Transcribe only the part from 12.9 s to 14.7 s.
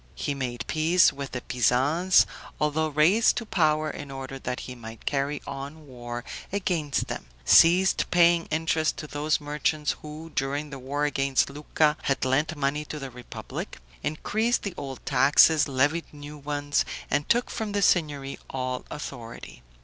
the republic; increased